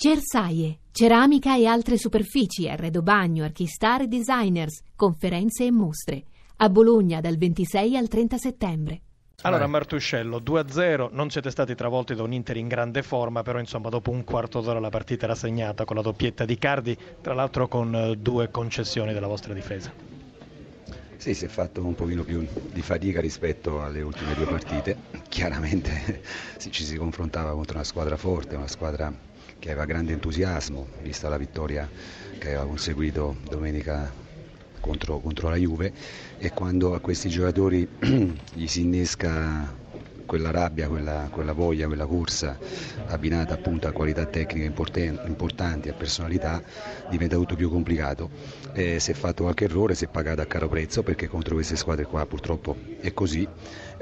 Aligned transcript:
Cersaie, 0.00 0.78
ceramica 0.92 1.56
e 1.56 1.66
altre 1.66 1.98
superfici, 1.98 2.68
arredo 2.68 3.02
bagno, 3.02 3.42
archistar 3.42 4.02
e 4.02 4.06
designers, 4.06 4.80
conferenze 4.94 5.64
e 5.64 5.72
mostre. 5.72 6.22
A 6.58 6.68
Bologna 6.68 7.20
dal 7.20 7.36
26 7.36 7.96
al 7.96 8.06
30 8.06 8.38
settembre. 8.38 9.00
Allora 9.42 9.66
Martuscello, 9.66 10.38
2-0, 10.38 11.08
non 11.10 11.30
siete 11.30 11.50
stati 11.50 11.74
travolti 11.74 12.14
da 12.14 12.22
un 12.22 12.32
Inter 12.32 12.58
in 12.58 12.68
grande 12.68 13.02
forma, 13.02 13.42
però 13.42 13.58
insomma 13.58 13.88
dopo 13.88 14.12
un 14.12 14.22
quarto 14.22 14.60
d'ora 14.60 14.78
la 14.78 14.88
partita 14.88 15.24
era 15.24 15.34
segnata 15.34 15.84
con 15.84 15.96
la 15.96 16.02
doppietta 16.02 16.44
di 16.44 16.56
Cardi, 16.56 16.96
tra 17.20 17.34
l'altro 17.34 17.66
con 17.66 17.92
eh, 17.92 18.14
due 18.14 18.52
concessioni 18.52 19.12
della 19.12 19.26
vostra 19.26 19.52
difesa. 19.52 19.92
Sì, 21.16 21.34
si 21.34 21.44
è 21.44 21.48
fatto 21.48 21.84
un 21.84 21.96
pochino 21.96 22.22
più 22.22 22.46
di 22.72 22.82
fatica 22.82 23.20
rispetto 23.20 23.82
alle 23.82 24.02
ultime 24.02 24.34
due 24.34 24.46
partite. 24.46 24.96
Chiaramente 25.28 26.22
ci 26.70 26.84
si 26.84 26.96
confrontava 26.96 27.50
contro 27.50 27.74
una 27.74 27.84
squadra 27.84 28.16
forte, 28.16 28.54
una 28.54 28.68
squadra 28.68 29.26
che 29.58 29.70
aveva 29.70 29.84
grande 29.84 30.12
entusiasmo, 30.12 30.86
vista 31.02 31.28
la 31.28 31.36
vittoria 31.36 31.88
che 32.38 32.48
aveva 32.48 32.66
conseguito 32.66 33.36
domenica 33.48 34.10
contro, 34.80 35.18
contro 35.18 35.48
la 35.48 35.56
Juve 35.56 35.92
e 36.38 36.50
quando 36.50 36.94
a 36.94 37.00
questi 37.00 37.28
giocatori 37.28 37.86
gli 38.54 38.66
si 38.66 38.82
innesca 38.82 39.86
quella 40.28 40.50
rabbia, 40.50 40.88
quella, 40.88 41.28
quella, 41.32 41.52
voglia, 41.52 41.86
quella 41.86 42.04
corsa 42.04 42.58
abbinata 43.06 43.54
appunto 43.54 43.88
a 43.88 43.92
qualità 43.92 44.26
tecniche 44.26 44.66
importanti, 44.66 45.88
a 45.88 45.94
personalità, 45.94 46.62
diventa 47.08 47.36
tutto 47.36 47.56
più 47.56 47.70
complicato. 47.70 48.28
Eh, 48.74 49.00
si 49.00 49.10
è 49.10 49.14
fatto 49.14 49.44
qualche 49.44 49.64
errore, 49.64 49.94
si 49.94 50.04
è 50.04 50.08
pagato 50.08 50.42
a 50.42 50.44
caro 50.44 50.68
prezzo 50.68 51.02
perché 51.02 51.28
contro 51.28 51.54
queste 51.54 51.76
squadre 51.76 52.04
qua 52.04 52.26
purtroppo 52.26 52.76
è 53.00 53.14
così, 53.14 53.48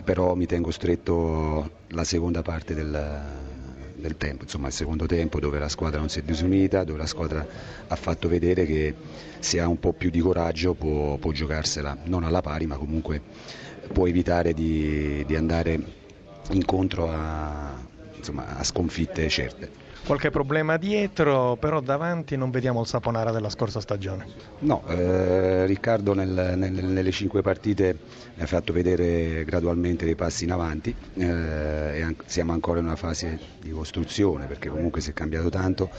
però 0.03 0.35
mi 0.35 0.47
tengo 0.47 0.73
stretto 0.73 1.71
la 1.91 2.03
seconda 2.03 2.43
parte 2.43 2.75
del, 2.75 3.23
del 3.97 4.17
tempo, 4.17 4.45
insomma 4.45 4.69
il 4.69 4.73
secondo 4.73 5.07
tempo 5.07 5.41
dove 5.41 5.59
la 5.59 5.69
squadra 5.69 5.99
non 5.99 6.09
si 6.09 6.19
è 6.19 6.23
disunita, 6.23 6.85
dove 6.85 6.99
la 6.99 7.07
squadra 7.07 7.47
ha 7.87 7.97
fatto 7.97 8.29
vedere 8.29 8.67
che 8.67 8.95
se 9.39 9.61
ha 9.61 9.69
un 9.69 9.79
po' 9.79 9.93
più 9.93 10.11
di 10.11 10.21
coraggio 10.21 10.75
può, 10.75 11.17
può 11.17 11.33
giocarsela 11.33 11.97
non 12.05 12.25
alla 12.25 12.41
pari 12.43 12.67
ma 12.67 12.77
comunque 12.77 13.21
può 13.93 14.07
evitare 14.07 14.53
di, 14.53 15.25
di 15.27 15.37
andare 15.37 15.81
incontro 16.51 17.11
a, 17.11 17.75
insomma, 18.17 18.57
a 18.57 18.65
sconfitte 18.65 19.29
certe. 19.29 19.85
Qualche 20.05 20.31
problema 20.31 20.77
dietro, 20.77 21.57
però 21.57 21.81
davanti 21.81 22.37
non 22.37 22.51
vediamo 22.51 22.81
il 22.81 22.87
Saponara 22.87 23.33
della 23.33 23.51
scorsa 23.51 23.81
stagione. 23.81 24.27
No, 24.61 24.85
eh, 24.87 25.67
Riccardo 25.67 26.15
nel, 26.15 26.55
nel, 26.57 26.73
nelle 26.73 27.11
cinque 27.11 27.43
partite 27.43 27.99
ha 28.39 28.47
fatto 28.47 28.73
vedere 28.73 29.45
gradualmente 29.45 30.05
dei 30.05 30.15
passi 30.15 30.45
in 30.45 30.53
avanti, 30.53 30.95
eh, 31.15 32.03
an- 32.03 32.17
siamo 32.27 32.53
ancora 32.53 32.79
in 32.79 32.85
una 32.85 32.97
fase 32.97 33.39
di 33.61 33.71
costruzione 33.71 34.47
perché 34.47 34.69
comunque 34.69 35.01
si 35.01 35.11
è 35.11 35.13
cambiato 35.13 35.49
tanto 35.49 35.91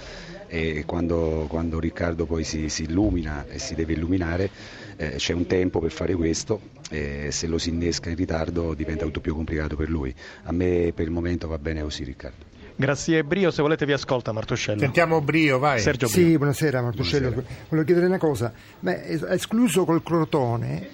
e 0.47 0.83
quando, 0.85 1.45
quando 1.49 1.79
Riccardo 1.79 2.25
poi 2.25 2.43
si, 2.43 2.69
si, 2.69 2.83
illumina 2.83 3.45
e 3.47 3.59
si 3.59 3.75
deve 3.75 3.93
illuminare 3.93 4.49
eh, 4.95 5.15
c'è 5.17 5.33
un 5.33 5.45
tempo 5.45 5.79
per 5.79 5.91
fare 5.91 6.15
questo 6.15 6.61
e 6.89 7.31
se 7.31 7.47
lo 7.47 7.57
si 7.57 7.69
innesca 7.69 8.09
in 8.09 8.15
ritardo 8.15 8.73
diventa 8.73 9.03
tutto 9.03 9.19
più 9.19 9.35
complicato 9.35 9.75
per 9.75 9.89
lui. 9.89 10.13
A 10.43 10.53
me 10.53 10.93
per 10.95 11.05
il 11.05 11.11
momento 11.11 11.47
va 11.47 11.57
bene 11.57 11.81
così 11.81 12.03
Riccardo. 12.03 12.55
Grazie 12.79 13.23
Brio, 13.23 13.49
se 13.49 13.63
volete 13.63 13.87
vi 13.87 13.93
ascolta 13.93 14.31
Martuscello. 14.31 14.79
Sentiamo 14.79 15.19
Brio, 15.19 15.57
vai. 15.57 15.79
Sergio 15.79 16.07
Brio. 16.07 16.25
Sì, 16.27 16.37
buonasera 16.37 16.79
Martuscello. 16.79 17.31
Buonasera. 17.31 17.55
Volevo 17.69 17.85
chiedere 17.87 18.05
una 18.05 18.19
cosa, 18.19 18.53
Beh, 18.79 19.19
escluso 19.29 19.83
col 19.83 20.03
Crotone, 20.03 20.87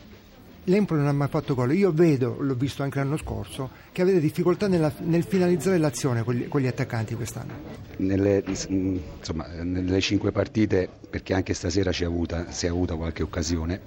l'Empoli 0.63 1.01
non 1.01 1.09
ha 1.09 1.13
mai 1.13 1.27
fatto 1.27 1.53
gol. 1.53 1.73
Io 1.73 1.91
vedo, 1.91 2.37
l'ho 2.39 2.55
visto 2.55 2.83
anche 2.83 2.99
l'anno 2.99 3.17
scorso, 3.17 3.69
che 3.91 4.01
avete 4.01 4.21
difficoltà 4.21 4.69
nella, 4.69 4.93
nel 4.99 5.25
finalizzare 5.25 5.77
l'azione 5.77 6.23
con 6.23 6.35
gli, 6.35 6.47
con 6.47 6.61
gli 6.61 6.67
attaccanti 6.67 7.15
quest'anno. 7.15 7.51
Nelle, 7.97 8.41
insomma, 8.45 9.47
nelle 9.61 9.99
cinque 9.99 10.31
partite, 10.31 10.87
perché 11.09 11.33
anche 11.33 11.53
stasera 11.53 11.91
si 11.91 12.03
è 12.03 12.05
avuta, 12.05 12.49
si 12.49 12.65
è 12.65 12.69
avuta 12.69 12.95
qualche 12.95 13.23
occasione, 13.23 13.81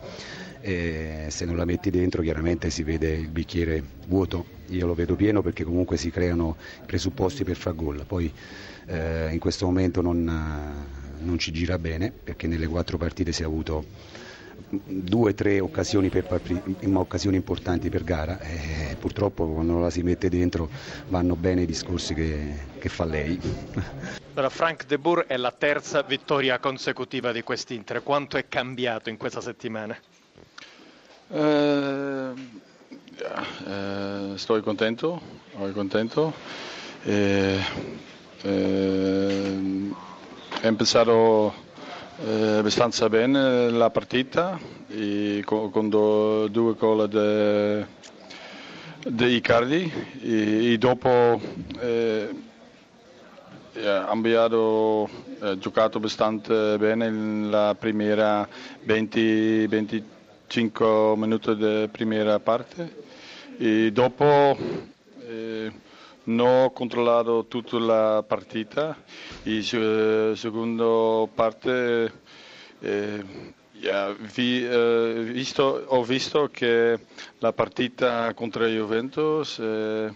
e 0.67 1.27
se 1.29 1.45
non 1.45 1.57
la 1.57 1.65
metti 1.65 1.91
dentro 1.91 2.23
chiaramente 2.23 2.71
si 2.71 2.83
vede 2.83 3.13
il 3.13 3.29
bicchiere 3.29 3.81
vuoto, 4.09 4.45
io 4.71 4.85
lo 4.85 4.95
vedo 4.95 5.15
pieno 5.15 5.41
perché 5.41 5.63
comunque 5.63 5.97
si 5.97 6.11
creano 6.11 6.57
i 6.83 6.87
presupposti 6.87 7.45
per 7.45 7.55
far 7.55 7.77
gol, 7.77 8.05
poi 8.05 8.33
eh, 8.87 9.29
in 9.31 9.39
questo 9.39 9.65
momento 9.65 10.01
non, 10.01 10.25
non, 11.21 11.39
ci 11.39 11.53
gira 11.53 11.79
bene 11.79 12.11
perché 12.11 12.49
nelle 12.49 12.67
quattro 12.67 12.99
partite 12.99 13.31
si 13.31 13.43
è 13.43 13.45
avuto 13.45 13.85
due 14.69 15.31
o 15.31 15.35
tre 15.35 15.61
occasioni, 15.61 16.09
per, 16.09 16.27
occasioni, 16.95 17.37
importanti 17.37 17.89
per 17.89 18.03
gara 18.03 18.41
e 18.41 18.97
purtroppo 18.99 19.47
quando 19.47 19.79
la 19.79 19.91
si 19.91 20.03
mette 20.03 20.29
dentro 20.29 20.69
vanno 21.11 21.37
bene 21.37 21.63
i 21.63 21.67
discorsi 21.67 22.13
che, 22.13 22.55
che 22.81 22.89
fa 22.89 23.05
lei. 23.05 23.39
Allora, 24.33 24.51
Frank 24.51 24.85
De 24.87 24.99
Boer 24.99 25.27
è 25.27 25.37
la 25.37 25.53
terza 25.53 26.03
vittoria 26.03 26.59
consecutiva 26.59 27.31
di 27.31 27.43
quest'Inter, 27.43 28.03
quanto 28.03 28.37
è 28.37 28.49
cambiato 28.49 29.11
in 29.11 29.17
questa 29.17 29.41
settimana? 29.41 29.97
Eh, 31.29 32.33
eh, 33.67 34.33
sto 34.37 34.63
contento, 34.63 35.21
contento. 35.73 36.33
Eh, 37.03 37.59
eh, 38.43 39.91
è 40.61 40.67
iniziato 40.69 41.53
eh, 42.25 42.59
abbastanza 42.59 43.09
bene 43.09 43.71
la 43.71 43.91
partita 43.91 44.59
con, 45.45 45.71
con 45.71 45.89
do, 45.89 46.47
due 46.49 46.75
gol 46.75 47.87
di 49.09 49.35
Icardi 49.35 49.93
e, 50.23 50.73
e 50.73 50.79
dopo 50.79 51.41
eh, 51.81 52.29
abbiamo 53.85 55.09
eh, 55.43 55.59
giocato 55.59 55.99
abbastanza 55.99 56.79
bene 56.79 57.11
nella 57.11 57.75
prima 57.79 58.47
20, 58.83 59.67
20 60.47 60.71
5 60.73 61.17
minuti 61.17 61.57
di 61.57 61.89
prima 61.91 62.39
parte 62.39 63.05
e 63.59 63.91
dopo 63.93 64.57
eh, 65.27 65.73
non 66.25 66.47
ho 66.65 66.71
controllato 66.73 67.47
tutta 67.49 67.79
la 67.79 68.25
partita 68.27 68.97
e 69.43 69.59
eh, 69.73 70.33
parte 71.35 72.13
eh, 72.81 73.25
vi, 74.35 74.65
eh, 74.67 75.21
visto, 75.33 75.85
ho 75.87 76.03
visto 76.03 76.49
che 76.51 76.99
la 77.39 77.53
partita 77.53 78.33
contro 78.35 78.67
Juventus 78.67 79.59
eh, 79.59 80.13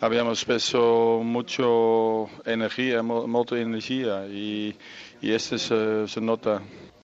abbiamo 0.00 0.34
speso 0.34 1.20
molta 1.22 1.62
energia, 2.44 3.02
molta 3.02 3.56
energia 3.58 4.24
e, 4.24 4.68
e 5.20 5.28
questo 5.28 5.56
si, 5.58 6.02
si 6.06 6.20
nota. 6.20 6.88